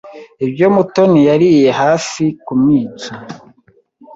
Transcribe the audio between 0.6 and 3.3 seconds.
Mutoni yariye hafi kumwica.